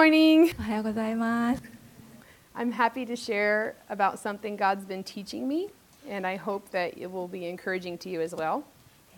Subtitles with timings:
[0.00, 0.50] morning.
[0.58, 1.62] おはようございます。
[2.54, 5.68] I'm happy to share about something God's been teaching me,
[6.10, 8.62] and I hope that it will be encouraging to you as well.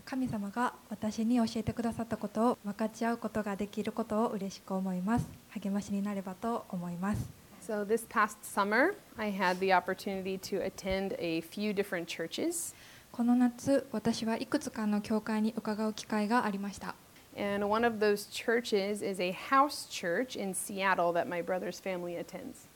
[0.05, 5.29] 神様が私に教えてくださったことを分かち合うことができることを嬉しく思います。
[5.51, 7.31] 励ましになればと思います。
[7.65, 12.75] So, this past summer, I had the opportunity to attend a few different churches,
[13.13, 16.97] この夏、私はいくつかの教会に伺う機会がありました。
[17.37, 22.69] And one of those churches is a house church in Seattle that my brother's family attends.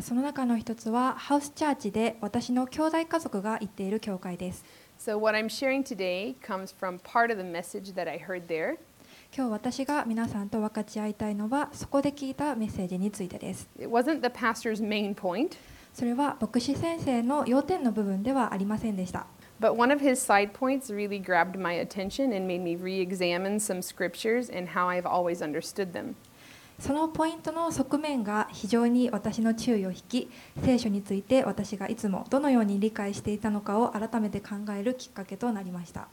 [0.00, 4.64] その中の一つはハウスチャーチで私の兄弟家族が行っている教会です。
[4.98, 8.76] So, what I'm sharing today comes from part of the message that I heard there.
[9.34, 13.68] 今日私が皆さんと分かち合いたいのはそこで聞いたメッセージについてです。
[13.78, 15.56] It wasn't the pastor's main point,
[15.92, 19.26] それは牧師先生の要点の部分ではありませんでした。
[19.58, 23.80] But one of his side points really grabbed my attention and made me re examine some
[23.80, 26.14] scriptures and how I've always understood them.
[26.78, 30.30] そのポイントの側面が非常に私の注意を引き、
[30.62, 36.08] 聖書について私がいつもどのように理解していたのかを改めて考えるきっかけとなりました。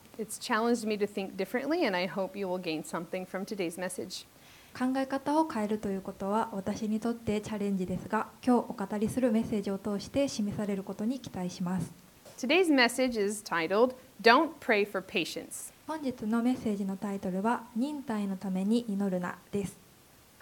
[4.73, 11.92] 考え方を変えるということは私にとってチャレンジですが、今日お語りするメッセージを通して示されることに期待します。
[12.38, 15.72] Today's message is titled, Don't Pray for Patience.
[15.88, 19.78] 本日のメッセージのタイトルは忍耐のために祈るなです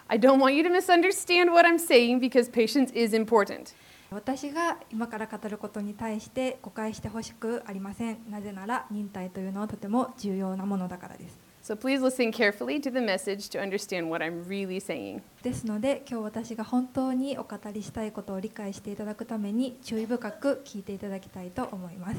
[0.08, 3.74] I don't want you to misunderstand what I'm saying because patience is important.
[4.10, 15.22] 私が今から語ることに対して誤解してほしくありませんなぜなら忍耐というのはとても重要なものだからです So please listen carefully to the message to understand what I'm really saying.
[15.44, 22.16] ですので今日私が本当にお語りしたいことを理解していただくために注意深く聞いていただきたいと思います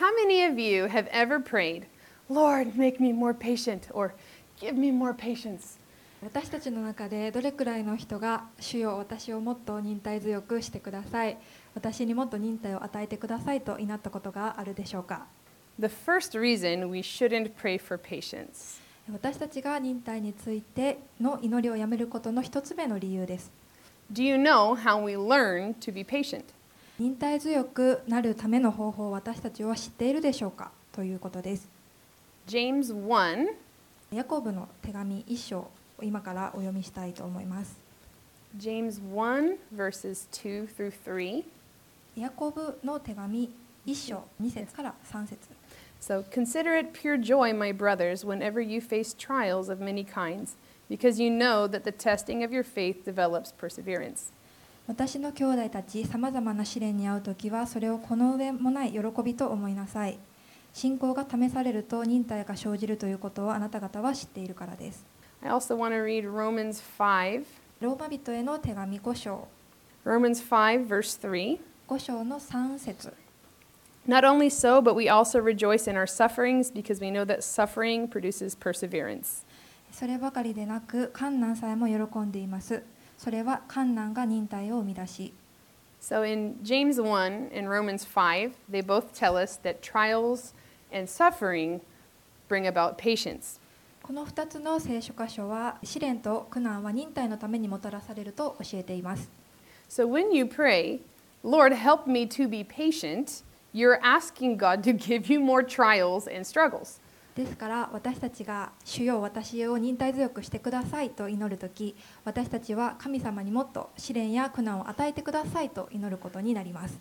[0.00, 1.84] How many of you have ever prayed,
[2.30, 4.14] Lord, make me more patient, or
[4.58, 5.78] give me more patience?
[6.22, 11.36] 私たちの中でどれくらいの人が主よ私をもっと忍耐強くしてください
[11.74, 15.26] 私にもっと忍耐を与えてくださいと祈ったことがあるでしょうか
[15.80, 18.80] The first reason we shouldn't pray for patience.
[19.12, 23.52] 私たちが忍耐についての祈りをやめることの一つ目の理由です。
[24.12, 26.42] Do you know how we learn to be patient?
[26.98, 30.72] 忍耐強くなるための方法を私たちは知っているでしょうか？
[30.90, 31.68] ということです。
[32.48, 33.46] James 1,
[34.12, 35.70] ヤコブの手紙一章を
[36.02, 37.78] 今からお読みしたいと思います。
[38.58, 41.44] James 1, verses 2 through 3.
[42.16, 43.48] ヤコブの手紙
[43.86, 45.38] 一章二節から三節
[46.00, 50.56] So consider it pure joy, my brothers, whenever you face trials of many kinds,
[50.88, 54.32] because you know that the testing of your faith develops perseverance.
[54.88, 60.18] 私の兄弟たちさまざまな試練に遭う時はそれをこの上もない喜びと思いなさい
[60.72, 65.04] 信仰が試されると忍耐が生じるということをあなた方は知っているからです
[65.42, 67.44] I also want to read Romans 5,
[67.80, 69.46] ローマ人への手紙5章
[70.06, 71.58] Romans 5, verse 3.
[71.86, 73.12] 5章の3節
[74.07, 78.07] Not only so, but we also rejoice in our sufferings because we know that suffering
[78.07, 79.45] produces perseverance.
[79.93, 82.81] そればかりでなく観難さえも喜んでいます
[83.15, 85.33] それは観難が忍耐を生み出し
[86.01, 90.53] So in James 1 and Romans 5, they both tell us that trials
[90.91, 91.79] and suffering
[92.49, 93.59] bring about patience.
[94.01, 99.29] この2つの聖書箇所は試練と苦難は忍耐のためにもたらされると教えています
[99.89, 100.99] So when you pray,
[101.41, 106.45] Lord, help me to be patient, you're asking God to give you more trials and
[106.45, 106.99] struggles.
[107.35, 111.95] ですから私たちが「主よ私を忍耐強くしてください」と祈る時
[112.25, 116.99] 私たちは神様にもっと試練や苦難を与えてくださいと祈ることになります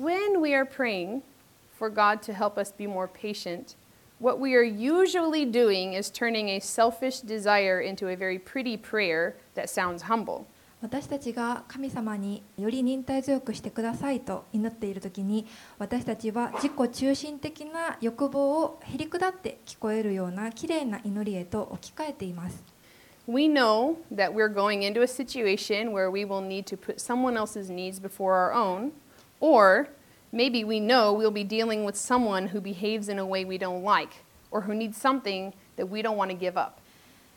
[0.00, 1.20] When we are praying
[1.78, 3.76] for God to help us be more patient,
[4.18, 9.34] what we are usually doing is turning a selfish desire into a very pretty prayer
[9.54, 10.46] that sounds humble.
[10.81, 15.45] 私たちが神様により忍耐強くしてくださいと祈っている時に
[15.77, 22.63] 私たちは自己中心的な欲望をへりくだって聞こえるようなきれいな祈りへと置き換えています
[23.27, 27.37] We know that we're going into a situation where we will need to put someone
[27.37, 28.91] else's needs before our own,
[29.39, 29.89] or
[30.31, 33.83] maybe we know we'll be dealing with someone who behaves in a way we don't
[33.83, 36.78] like, or who needs something that we don't want to give up.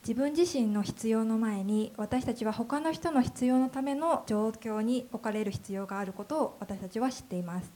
[0.02, 7.72] 自分自身の必要の前に私たちは他の人の必要のための状況に置かれる必要があることを私たちは知っています。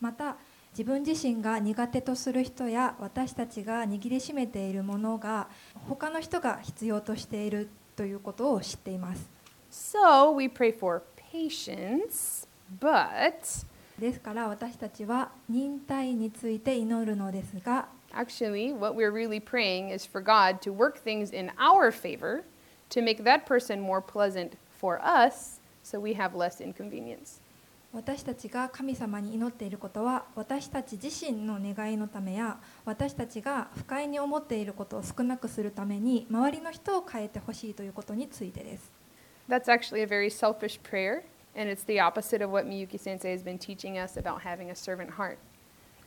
[0.00, 0.36] また
[0.72, 5.48] 自分自身が苦手とする人や私たちが握りしめているものが
[5.88, 9.30] 他の人が必要としているということを知っています。
[9.70, 11.02] So we pray for
[11.32, 12.48] patience,
[12.80, 13.66] but
[13.96, 22.43] ですから私たちは忍耐について祈るのですが actually, what we're really praying is for God to work things in our favor
[22.89, 27.41] to make that person more pleasant for us so we have less inconvenience.
[27.93, 38.91] 私たちが神様に祈っていることは私たち自身の願いのためや私たちが不快に思っていることを少なくするために周りの人を変えてほしいということについてです
[39.47, 41.23] That's actually a very selfish prayer,
[41.55, 44.75] and it's the opposite of what Miyuki sensei has been teaching us about having a
[44.75, 45.37] servant heart.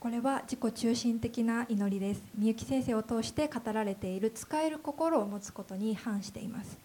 [0.04, 6.78] これは自己中心的な祈りですみゆき先生を通して語られている使える心を持つことに反しています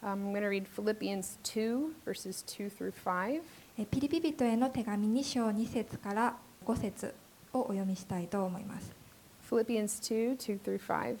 [0.00, 3.42] Um, I'm going to read Philippians 2, verses 2 through 5.
[3.78, 7.12] えピリピ人への手紙2章2節から5節
[7.52, 8.92] をお読みしたいと思います
[9.50, 11.16] Philippians 2 2 through 5.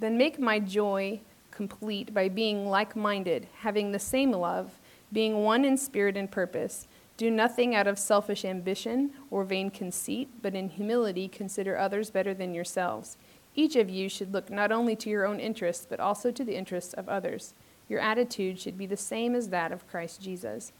[0.00, 1.20] Then make my joy
[1.54, 4.68] complete by being like minded, having the same love,
[5.12, 6.88] being one in spirit and purpose.
[7.17, 12.33] Do nothing out of selfish ambition or vain conceit, but in humility consider others better
[12.33, 13.17] than yourselves.
[13.55, 16.55] Each of you should look not only to your own interests, but also to the
[16.55, 17.53] interests of others.
[17.89, 20.71] Your attitude should be the same as that of Christ Jesus.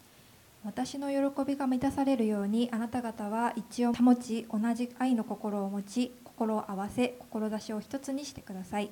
[0.62, 8.90] 私の喜びが満たされるようにあなた方は一致を保ち同じ愛の心を持ち心を合わせ志を一つにしてください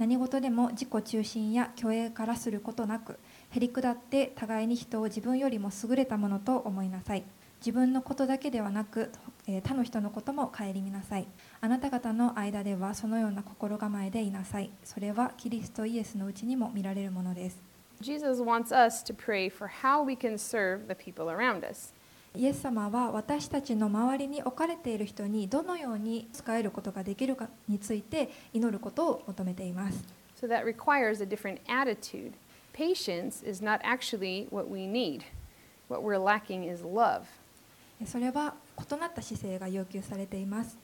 [0.00, 3.18] 何事でも自己中心や虚栄からすることなく
[3.50, 7.24] へりくだって互いに人を自分よりも優れたものと思いなさい。
[7.60, 9.12] 自分のことだけではなく
[9.46, 11.26] えー他の人のことも顧みなさい。
[11.60, 14.70] あなた方の間ではそのような心構えでいなさい。
[14.84, 17.62] それはキリストイエスのうちにも見られるものです。
[18.00, 21.92] Jesus wants us to pray for how we can serve the people around us.
[22.36, 30.04] イエス様は私たちの周りに置かれている人にどのように使えることができるかについて祈ることを求めています。
[30.40, 32.32] So that requires a different attitude.
[32.72, 35.22] Patience is not actually what we need.
[35.88, 37.22] What we're lacking is love.
[38.06, 40.78] それは異なった姿勢が要求されています。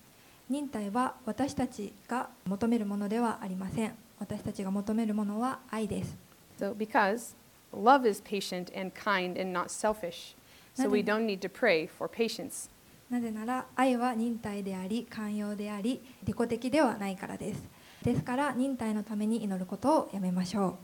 [0.51, 3.95] 忍耐は私たちが求めるものではありません。
[4.19, 6.17] 私たちが求めるものは愛です。
[6.59, 7.35] So because
[7.73, 10.35] love is patient and kind and not selfish.
[10.77, 12.69] So we don't need to pray for patience.
[13.09, 17.63] なぜなら愛は忍耐であり寛容であり利己的ではないからです。
[18.03, 20.75] ですから忍耐のために祈ることをやめましょう、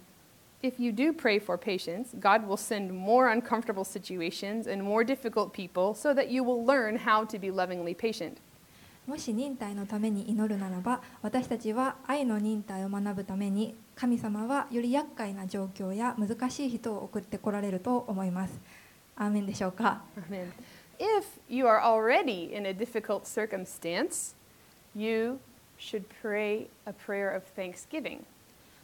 [9.07, 18.61] もし忍耐のために祈るならば私たちは愛の忍耐を学ぶために神様はより厄介な状況や難しい人を送ってこられると思います。
[19.23, 20.51] アーメンでしょうか Amen.
[20.99, 24.35] If you are already in a difficult circumstance,
[24.95, 25.39] you
[25.79, 28.21] should pray a prayer of thanksgiving.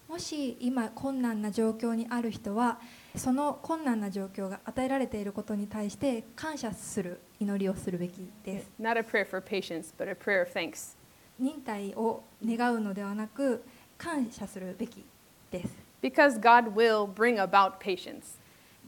[0.09, 2.79] もし今困難な状況にある人は
[3.15, 8.71] その困難な状況が与えられていることに対して感謝する祈りをするべきです。
[8.81, 10.97] Not a prayer for patience, but a prayer of thanks.
[11.39, 13.63] 忍耐を願うのではなく
[13.99, 15.05] 感謝するべき
[15.51, 15.77] です。
[16.01, 18.38] Because God will bring about patience.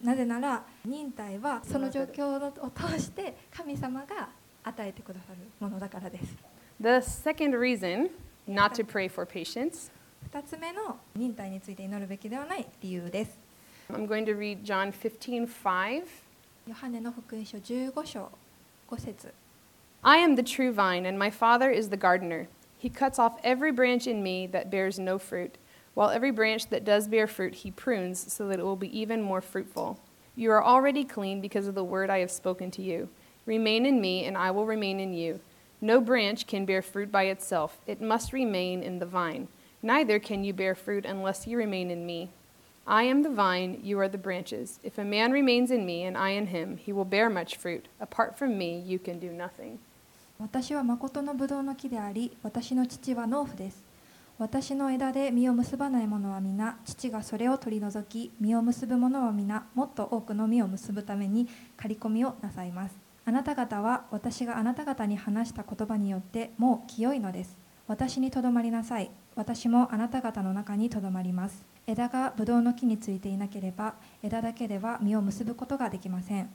[0.04, 4.30] なぜなら忍耐はその状況を通して神様が
[4.64, 6.36] 与えてくださるものだからです。
[6.80, 8.10] The second reason
[8.48, 9.92] not to pray for patience,
[10.32, 13.38] 2つ目の忍耐について祈るべきではない理由です。
[13.90, 16.04] I'm going to read John 15 5.
[16.68, 18.32] ヨハネの福音書15章
[18.90, 19.32] 5節
[20.02, 22.48] I am the true vine, and my Father is the gardener.
[22.78, 25.58] He cuts off every branch in me that bears no fruit,
[25.94, 29.22] while every branch that does bear fruit he prunes so that it will be even
[29.22, 30.00] more fruitful.
[30.36, 33.10] You are already clean because of the word I have spoken to you.
[33.46, 35.40] Remain in me, and I will remain in you.
[35.80, 39.48] No branch can bear fruit by itself, it must remain in the vine.
[39.82, 42.30] Neither can you bear fruit unless you remain in me.
[42.88, 44.80] I am the vine, you are the branches.
[44.84, 47.88] If a man remains in me and I in him, he will bear much fruit.
[48.00, 49.80] Apart from me, you can do nothing.
[50.38, 53.82] 私は誠のブドウの木であり私の父は農夫です
[54.41, 62.97] 私の枝で実を結ばない者は皆父がそれを取り除き実を結ぶ者は皆もっと多くの実を結ぶために刈り込みをなさいます。
[63.27, 67.59] あなた方は私があなた方に話した言葉によってもう清いのです。
[67.87, 69.11] 私にとどまりなさい。
[69.37, 71.67] 私もあなた方の中にとどまります。
[71.87, 76.49] 枝がブドウの木についていなければ枝だけでは実を結ぶことができません。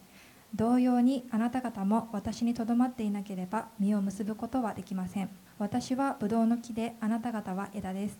[0.55, 5.29] 同様にあなた方も私にとどまっていなければ実を結ぶことはできません。
[5.57, 8.19] 私はブドウの木であなた方は枝です。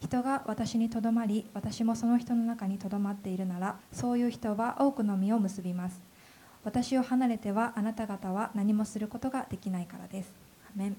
[0.00, 6.00] 人が私にとどまり私もその人の中にとどまっているならそういう人は多くの実を結びます。
[6.64, 10.32] 私を離れてはあなた方は何もすることができないからです。
[10.74, 10.96] アーメン。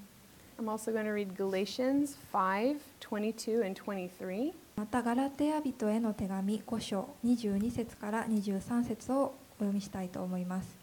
[0.59, 4.53] I'm also going to read Galatians 5 22 and 23.
[4.75, 10.77] またガラテヤ人への手紙5章22節から23節をお読みしたいと思います。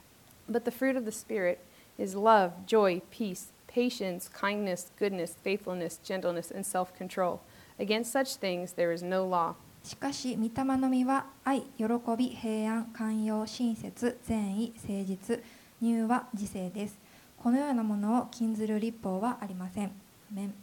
[0.51, 1.59] But the fruit of the Spirit
[1.99, 7.42] is love, joy, peace, patience, kindness, goodness, faithfulness, gentleness, and self control.
[7.80, 9.56] Against such things there is no law.
[9.84, 11.86] しかし御霊の実は愛喜
[12.18, 15.40] び平安寛容親切善意誠実
[15.82, 17.00] 乳和自制です
[17.38, 19.90] このようなものを禁ずる立法はありませんア
[20.34, 20.54] メン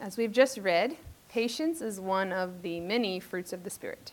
[0.00, 0.96] As we've just read,
[1.28, 4.12] patience is one of the many fruits of the Spirit.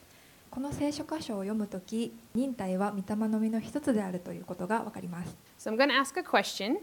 [0.56, 5.36] この聖書箇所を読むとき、忍耐は御霊の実の一つであるということがわかります。
[5.58, 6.78] So、question,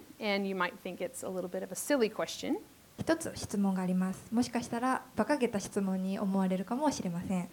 [3.00, 4.28] 一つ質問があります。
[4.32, 7.50] もしかしたら、馬鹿げた質問に思われるかもしれません。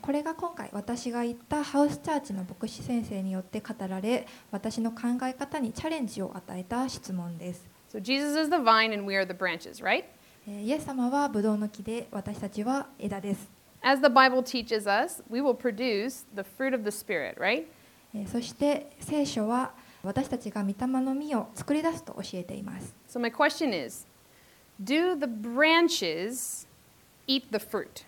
[0.00, 7.68] これが今回、私が言ったハウスチャーチの牧師先生によって語られ、私の考え方にチャレンジを与えた質問です。
[7.92, 10.04] So Jesus is the vine and we are the branches, right?
[10.48, 13.48] えーイエス様はブドウの木で私たちは枝です
[13.82, 17.64] As the Bible teaches us, we will produce the fruit of the Spirit, right?
[18.14, 24.06] えーそして聖書は私たちが御霊の実を作り出すと教えています So my question is
[24.82, 26.66] Do the branches
[27.26, 28.04] eat the fruit?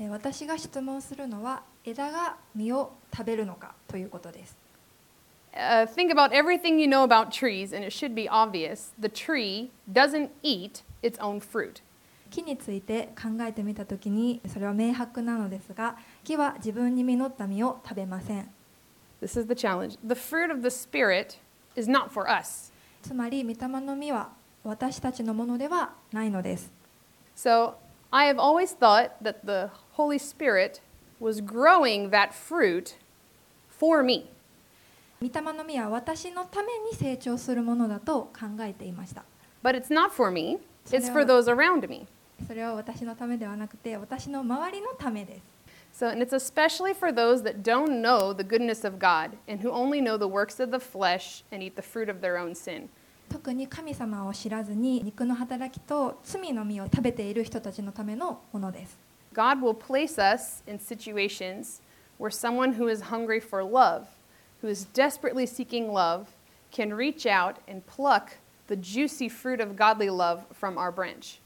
[0.00, 4.56] えー私が質問するのは枝が実を食べるのかということです
[5.52, 8.92] Uh, think about everything you know about trees, and it should be obvious.
[9.00, 11.82] The tree doesn't eat its own fruit.
[12.30, 18.48] 木について考えてみたときにそれは明白なのですが木は自分に実った実を食べません
[19.20, 19.98] This is the challenge.
[20.02, 21.38] The fruit of the Spirit
[21.76, 22.72] is not for us.
[23.02, 24.30] つまり御霊の実は
[24.64, 26.70] 私たちのものではないのです
[27.36, 27.74] So
[28.10, 30.80] I have always thought that the Holy Spirit
[31.20, 32.96] was growing that fruit
[33.68, 34.26] for me.
[35.20, 39.24] 御霊の実は私のために成長するものだと考えていました
[39.62, 40.58] But it's not for me,
[40.91, 42.07] it's So for now- those around me.
[42.47, 45.55] それは私のためではなくて私の周りのためです
[46.03, 49.71] So, and it's especially for those that don't know the goodness of God and who
[49.71, 52.89] only know the works of the flesh and eat the fruit of their own sin.
[53.29, 58.97] 特に神様を知らずに肉の働きと罪の実を食べている人たちのためのものです
[59.33, 61.81] God will place us in situations
[62.19, 64.05] where someone who is hungry for love,
[64.61, 66.27] who is desperately seeking love,
[66.71, 68.37] can reach out and pluck
[68.70, 71.40] the juicy fruit of godly love from our branch.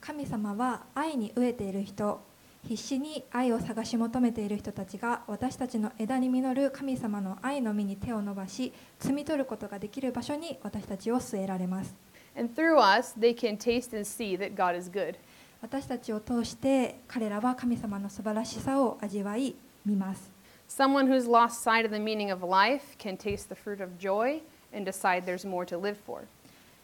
[0.00, 2.22] 神様は愛に飢えている人
[2.66, 11.94] 必死に愛を探し求めている人たちが私たちの枝に実る神様の愛の実に手を伸ばし摘み取ることができる場所に私たちを据えられます
[12.36, 15.16] And through us, they can taste and see that God is good.
[15.60, 20.30] 私たちを通して彼らは神様の素晴らしさを味わい見ます
[20.68, 24.40] Someone who's lost sight of the meaning of life can taste the fruit of joy
[24.72, 26.22] and decide there's more to live for.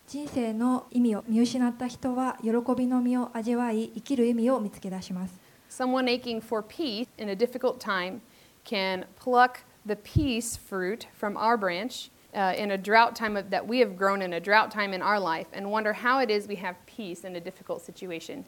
[0.06, 5.34] 人生の意味を見失った人は喜びの実を味わい生きる意味を見つけ出します
[5.68, 8.20] Someone aching for peace in a difficult time
[8.64, 13.66] can pluck the peace fruit from our branch uh, in a drought time of, that
[13.66, 16.46] we have grown in a drought time in our life and wonder how it is
[16.46, 18.44] we have peace in a difficult situation.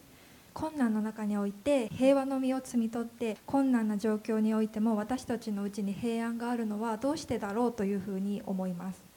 [0.54, 9.07] 困難の中において平和の実を摘み取って困難な状況においても私たちのうちに平安があるのはどうしてだろうというふうに思います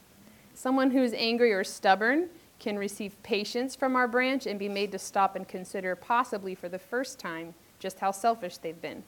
[0.53, 2.29] Someone who's angry or stubborn
[2.59, 6.69] can receive patience from our branch and be made to stop and consider, possibly for
[6.69, 9.03] the first time, just how selfish they've been.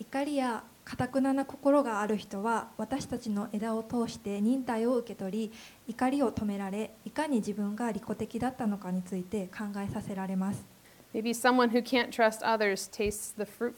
[0.00, 5.52] 怒りや堅くなな心がある人は私たちの枝を通して忍耐を受け取り
[5.86, 10.66] 怒りを止められいかに自分が利己的だったのかについて考えさせられます
[11.14, 13.76] Maybe someone who can't trust others tastes the fruit,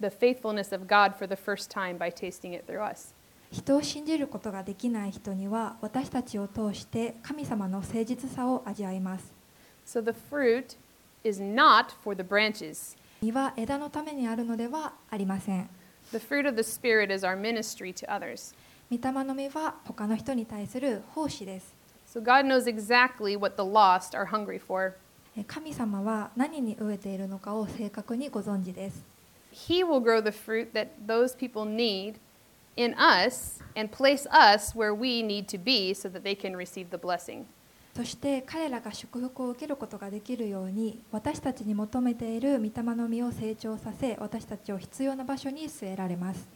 [0.00, 3.11] the faithfulness of God for the first time by tasting it through us.
[3.53, 9.31] 人を信じることができない人には私たちを通して神様の誠実さを味わいます
[9.85, 10.75] So the fruit
[11.23, 12.97] is not for the branches.
[13.21, 15.69] 実は枝のためにあるのではありません
[16.11, 18.55] The fruit of the Spirit is our ministry to others.
[18.89, 21.75] 御霊の実は他の人に対する奉仕です
[22.11, 24.93] So God knows exactly what the lost are hungry for.
[25.37, 29.03] え神様は何に飢えているのかを正確にご存知です
[29.53, 32.15] He will grow the fruit that those people need
[32.76, 36.90] in us and place us where we need to be so that they can receive
[36.90, 37.44] the blessing.
[37.96, 46.46] そして彼らが祝福を受けることができるように私たちに求めている御霊の実を成長させ私たちを必要な場所に据えられます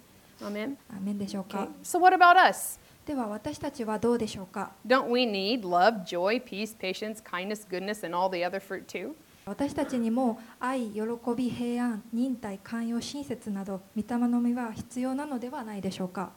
[0.40, 0.76] Amen.
[0.88, 1.66] アーメンでしょう Okay.
[1.66, 2.78] か So what about us?
[3.04, 8.86] では私たちはどうでしょうか Don't we need love, joy, peace, patience, kindness, goodness, and all the other fruit
[8.86, 9.16] too?
[9.47, 11.01] 私たちにも愛、喜
[11.33, 16.31] び、平安、忍耐、寛容、親切など御霊の実は必要なのではないでしょうか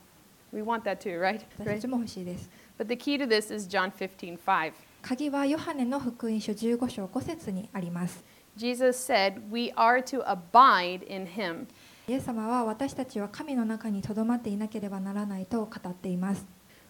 [0.52, 1.40] We want that too, right?
[1.58, 1.80] 私た?
[1.80, 2.48] ちも欲しいです
[2.78, 4.72] But the key to this is John 15:5.
[5.02, 8.22] 鍵はヨハネの福音書15章5節にあります
[8.56, 11.66] Jesus said, "We are to abide in him."
[12.06, 16.46] イエス様は私たちは神の中にとどまっていなければならないと語っています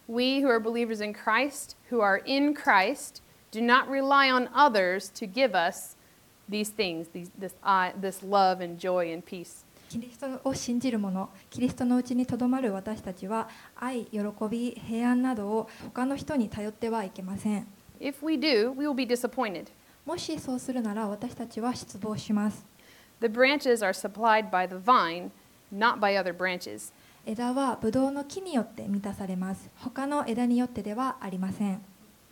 [0.06, 3.22] We who are believers in Christ, who are in Christ,
[3.52, 5.96] do not rely on others to give us
[6.50, 9.64] these things, these, this, I, this love and joy and peace.
[9.88, 17.66] キリストを信じる者キリストのうちにとどまる私たちは愛喜び平安などを他の人に頼ってはいけません
[18.00, 19.66] If we do, we will be disappointed.
[20.07, 22.64] もしそうするなら私たちは失望します
[23.21, 25.30] The branches are supplied by the vine,
[25.75, 26.92] not by other branches.
[27.26, 31.83] 枝はブドウの木によって満たされます他の枝によってではありません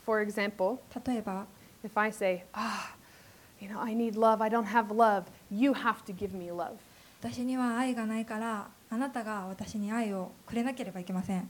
[0.07, 1.47] For example, 例えば
[1.85, 2.95] if I say, ah,
[3.69, 6.79] you know, I need love, I don't have love, you have to give me love.
[7.21, 11.49] 私には愛がないからあなたが私に愛をくれなければいけません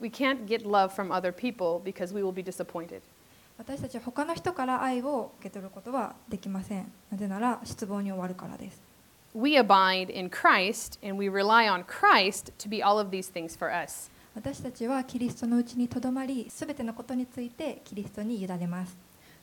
[0.00, 3.00] We can't get love from other people because we will be disappointed.
[3.58, 8.80] 私たちは他の人から愛を受け取ることはできませんなぜなら失望に終わるからです
[9.34, 13.56] We abide in Christ and we rely on Christ to be all of these things
[13.58, 14.10] for us.
[14.34, 18.96] 私たちはキリストのうちにとどまりすべてのことについてキリストに委ねます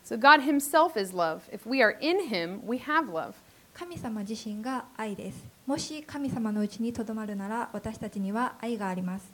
[0.09, 1.43] So God Himself is love.
[1.52, 3.35] If we are in Him, we have love.
[3.75, 9.33] 神様自身が愛ですもし神様のうちにとどまるなら私たちには愛があります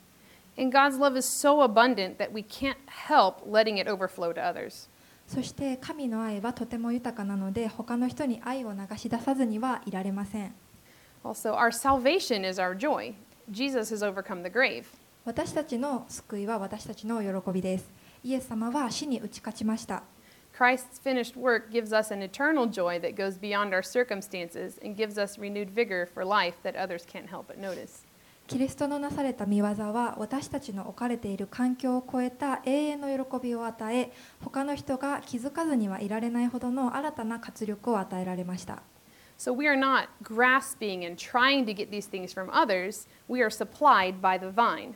[0.57, 2.75] And God's love is so abundant that we can't
[3.07, 4.89] help letting it overflow to others.
[5.27, 10.53] そして神の愛はとても豊かなので他の人に愛を流し出さずにはいられません
[11.23, 13.13] Also, our salvation is our joy.
[13.49, 14.85] Jesus has overcome the grave.
[15.23, 17.85] 私たちの救いは私たちの喜びです
[18.23, 20.01] イエス様は死に打ち勝ちました
[20.55, 25.17] Christ's finished work gives us an eternal joy that goes beyond our circumstances and gives
[25.17, 28.05] us renewed vigor for life that others can't help but notice.
[28.47, 34.11] キリストのなされた見業は私たちの置かれている環境を超えた永遠の喜びを与え
[34.43, 38.83] 他の人が気づかずにはいられないほどの新たな活力を与えられました
[39.39, 43.49] So we are not grasping and trying to get these things from others, we are
[43.49, 44.95] supplied by the vine.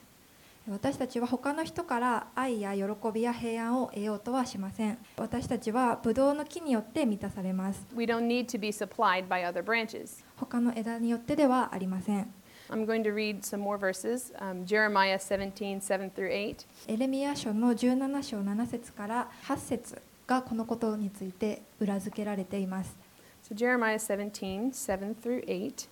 [0.71, 10.25] 私たちは他の人から愛や喜びや平安を得ようとはしません私たちはブドウの木によって満たされます We don't need to be supplied by other branches.
[10.37, 12.33] 他の枝によってではありません
[12.69, 16.67] I'm going to read some more verses um, Jeremiah 17 7 through 8.
[16.87, 22.97] エレミヤ書の17章7節から8節がこのことについて裏付けられています
[23.43, 25.89] So Jeremiah 17, 7 through 8.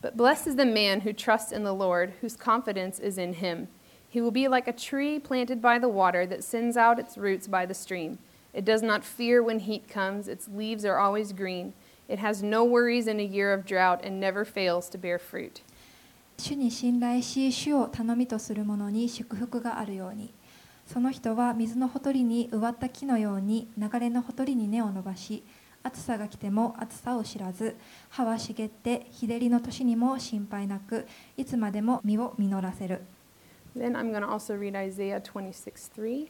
[0.00, 3.68] But blessed is the man who trusts in the Lord, whose confidence is in him.
[4.08, 7.48] He will be like a tree planted by the water that sends out its roots
[7.48, 8.18] by the stream.
[8.54, 11.74] It does not fear when heat comes, its leaves are always green.
[12.08, 15.62] It has no worries in a year of drought and never fails to bear fruit.
[16.38, 20.34] 主に信頼し主を頼みとする者に祝福があるように
[20.86, 25.42] その人は水のほとりに植わった木のように流れのほとりに根を伸ばし
[25.83, 27.75] 暑さが来ても暑さを知らず
[28.09, 33.01] 葉は茂って日照りの年にも心配なくいつまでも実を実らせる
[33.77, 36.27] Then I'm going to also read Isaiah 26, 3.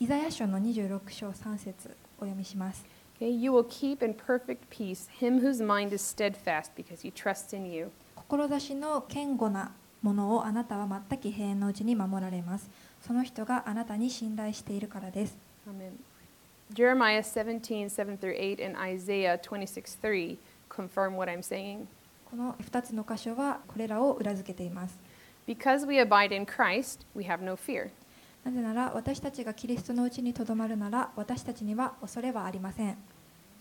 [0.00, 2.86] イザヤ書の26章3節お読みします
[3.20, 7.56] Okay, you will keep in perfect peace him whose mind is steadfast because he trusts
[7.56, 7.90] in you.
[8.16, 12.68] 志の堅固なものをあなたは全く平安のうちに守られます
[13.00, 15.36] その人があなたに信頼しているからです
[15.68, 15.92] Amen.
[16.73, 20.37] Jeremiah 17, 7 through 8, and Isaiah 26, 3
[20.69, 21.87] confirm what I'm saying.
[22.29, 24.99] この2つの箇所はこれらを裏付けています
[25.47, 27.89] Because we abide in Christ, we have no fear.
[28.45, 32.97] なぜなら私たちがキリストのうちにとどまるなら私たちには恐れはありません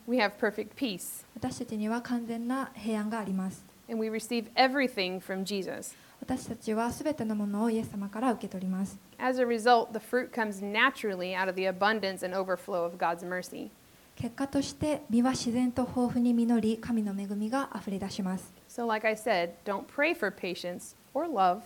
[0.06, 5.94] We have perfect peace, 私たちには完全な平安があります and we receive everything from Jesus.
[6.20, 12.98] 私たちはすべてのものをイエス様から受け取ります As a result, the fruit comes naturally out of the abundance and overflow of
[12.98, 13.70] God's mercy.
[14.16, 21.60] 結果として実は自然と豊富に実り神の恵みがあふれ出します So, like I said, don't pray for patience or love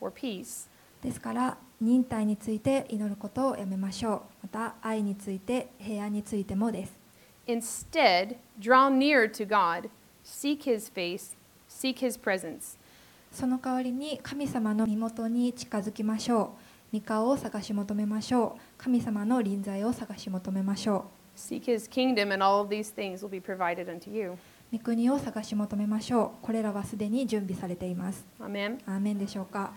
[0.00, 0.68] or peace.
[1.02, 6.92] ですから忍耐について祈ることをやめましょうまた愛について平安についてもです
[7.46, 9.88] Instead, draw near to God,
[10.24, 11.36] seek his face,
[11.81, 12.77] seek his presence.
[13.31, 16.53] その代わりに神様の身元に近づきましょ
[16.93, 24.31] う御顔を探し求めましょう神様の臨在を探し求めましょ Seek his kingdom, and all of these things will be provided unto you.
[24.31, 24.37] う
[24.73, 28.79] 御国を探し求めましょうこれらはすでに準備されています Amen.
[28.85, 29.71] アーメンでしょうか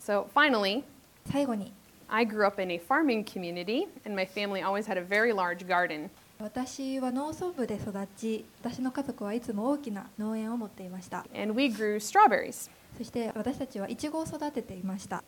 [0.00, 0.82] So, finally,
[1.30, 1.72] 最後に
[2.08, 5.66] I grew up in a farming community, and my family always had a very large
[5.66, 6.10] garden.
[6.40, 12.70] 私は農村部で育ち私の家族はいつも大きな農園を持っていました And we grew strawberries.
[12.98, 15.22] そして私たちはイチゴを育てていました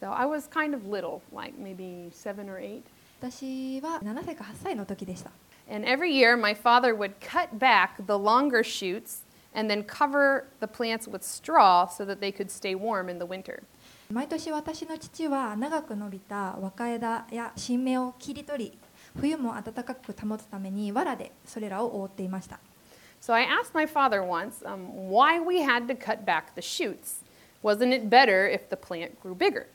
[0.00, 2.82] So, I was kind of little, like maybe seven or eight.
[3.20, 5.30] 私は7歳か8歳の時でした
[5.70, 9.22] And every year, my father would cut back the longer shoots
[9.54, 13.24] and then cover the plants with straw so that they could stay warm in the
[13.24, 13.62] winter.
[14.10, 18.78] 毎年私の父は長く伸びた若枝や新芽を切り取り
[19.20, 22.58] 冬も暖かく保つために藁でそれらを覆っていました
[23.20, 27.22] So I asked my father once um, why we had to cut back the shoots.
[27.62, 29.66] Wasn't it better if the plant grew bigger?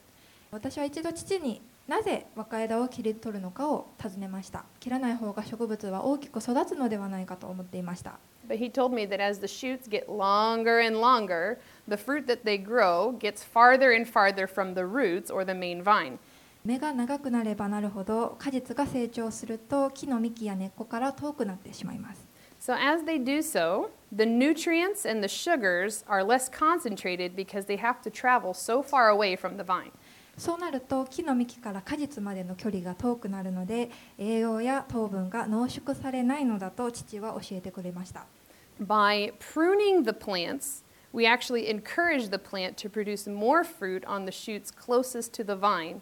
[0.52, 12.28] 私は一度父になぜ若枝を切り取るのかを尋ねました切らない方が植物は大きく育つのではないかと思っていました But he told me that as the shoots get longer and longer, the fruit
[12.28, 16.18] that they grow gets farther and farther from the roots or the main vine.
[16.70, 22.28] 芽が長くなればなるほど果実が成長すると木の幹や根っこから遠くなってしまいます
[22.62, 27.78] So as they do so, the nutrients and the sugars are less concentrated because they
[27.78, 29.92] have to travel so far away from the vine.
[30.38, 38.26] そうなると木の幹から果実までの距離が遠くなるので栄養や糖分が濃縮されないのだと父は教えてくれました
[38.80, 44.32] By pruning the plants, we actually encourage the plant to produce more fruit on the
[44.32, 46.02] shoots closest to the vine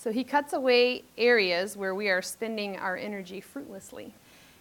[0.00, 4.12] So he cuts away areas where we are spending our energy fruitlessly.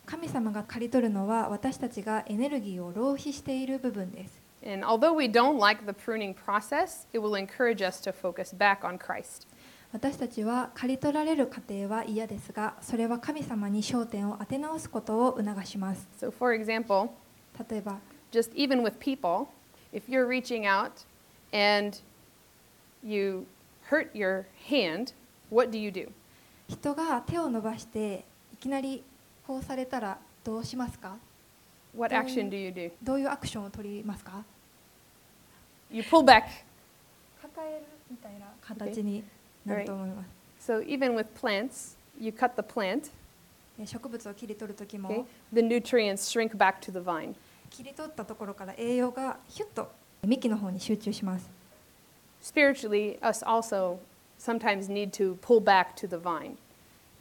[0.05, 8.55] 神様が刈り取るのは私たちがエネルギーを浪費している部分です And although we don't like the pruning process, it will encourage us to focus
[8.55, 9.47] back on Christ.
[9.91, 17.09] 私たちは刈り取られる過程は嫌ですがそれは神様に焦点を当て直すことを促します So, for example,
[17.69, 17.99] 例えば
[18.31, 19.47] just even with people,
[19.93, 21.05] if you're reaching out
[21.53, 21.97] and
[23.03, 23.45] you
[23.89, 25.13] hurt your hand,
[25.50, 26.08] what do you do?
[26.68, 29.02] 人が手を伸ばしていきなり
[29.46, 31.16] こうされたらどうしますか
[31.96, 32.92] What Um, action do you do?
[33.02, 34.44] どういうアクションを取りますか
[35.90, 36.44] You pull back.
[37.42, 39.24] 抱えるみたいな形に
[39.66, 40.24] なると思いま
[40.58, 43.10] す、So, even with plants, you cut the plant,
[43.78, 45.00] で植物を切り取る時 okay?
[45.00, 47.34] も the nutrients shrink back to the vine.
[47.70, 49.90] 切り取ったところから栄養がヒュッと
[50.22, 51.48] 幹の方に集中します
[52.42, 53.98] Spiritually, us also
[54.39, 56.57] sometimes need to pull back to the vine.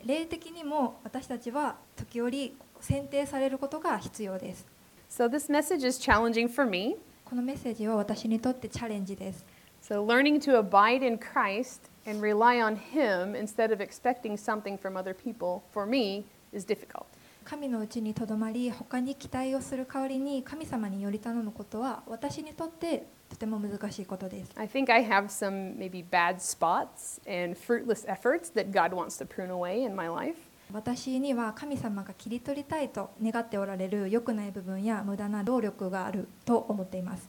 [0.04, 4.66] 霊的にも私たちは時折選定されることが必要です
[5.08, 6.96] So, this message is challenging for me.
[7.24, 9.44] このメッセージは私にとってチャレンジです
[9.82, 14.96] So, learning to abide in Christ and rely on Him instead of expecting something from
[14.96, 17.06] other people, for me, is difficult.
[17.44, 28.93] 神のうちにとどまり他に期待をする代わりに神様により頼むことは私にとって とても難しいことです I think I have some maybe bad spots and fruitless efforts that God
[28.93, 30.35] wants to prune away in my life.
[30.71, 37.27] 私には神様が切り取りたいと願っておられる良くない部分や無駄な労力があると思っています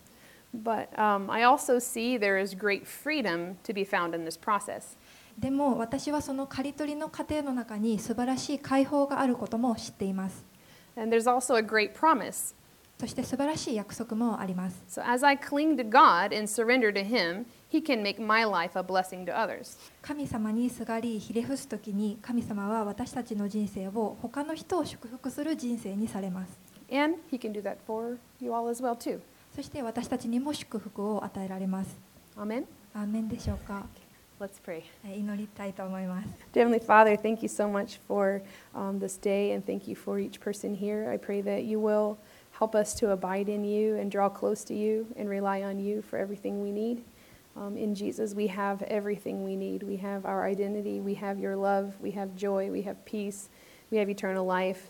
[0.54, 4.98] But um, I also see there is great freedom to be found in this process.
[5.38, 10.44] でも私はその刈り取りの過程の中に素晴らしい解放があることも知っています
[10.96, 12.54] And there's also a great promise.
[13.00, 18.44] そして素晴らしい約束もあります So, as I cling to God and surrender to Him, He can make my
[18.44, 19.78] life a blessing to others.
[20.02, 26.58] 神様にすがりひれ伏す時に神様は私たちの人生を他の人を祝福する人生にされます
[26.92, 29.20] And He can do that for you all as well, too.
[29.56, 31.98] そして私たちにも祝福を与えられます
[32.36, 32.66] Amen.
[32.92, 33.86] アーメンでしょうか
[34.38, 34.82] Let's pray.
[35.02, 38.42] はい祈りたいと思います Heavenly Father, thank you so much for
[38.74, 41.10] um, this day and thank you for each person here.
[41.10, 42.18] I pray that you will
[42.60, 46.02] help us to abide in you and draw close to you and rely on you
[46.02, 47.02] for everything we need.
[47.56, 49.82] Um, in Jesus, we have everything we need.
[49.82, 53.48] We have our identity, we have your love, we have joy, we have peace,
[53.90, 54.88] we have eternal life.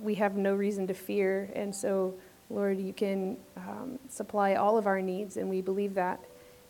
[0.00, 1.50] We have no reason to fear.
[1.54, 2.14] And so,
[2.48, 6.18] Lord, you can um, supply all of our needs, and we believe that.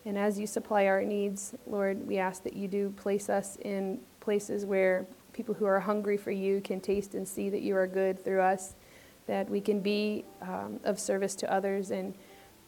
[0.04, 4.00] And as you supply our needs, Lord, we ask that you do place us in
[4.18, 7.86] places where people who are hungry for you can taste and see that you are
[7.86, 8.74] good through us,
[9.26, 11.90] that we can be um, of service to others.
[11.90, 12.14] And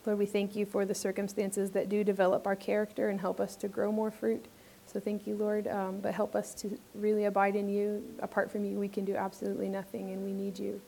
[0.07, 3.57] Lord, we thank you for the circumstances that do develop our character and help us
[3.57, 4.47] to grow more fruit.
[4.87, 8.05] So thank you, Lord, um, but help us to really abide in you.
[8.21, 10.81] Apart from you, we can do absolutely nothing, and we need you,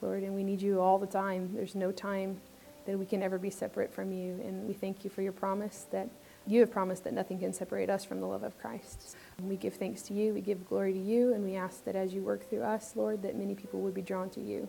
[0.00, 1.50] Lord, and we need you all the time.
[1.52, 2.40] There's no time
[2.86, 5.86] that we can ever be separate from you, and we thank you for your promise
[5.90, 6.08] that
[6.46, 9.16] you have promised that nothing can separate us from the love of Christ.
[9.38, 11.96] And we give thanks to you, we give glory to you, and we ask that
[11.96, 14.68] as you work through us, Lord, that many people would be drawn to you.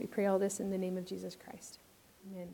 [0.00, 1.78] We pray all this in the name of Jesus Christ.
[2.26, 2.48] Amen.